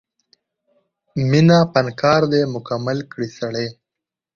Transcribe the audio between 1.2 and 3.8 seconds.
مینه فنکار دی مکمل کړي سړی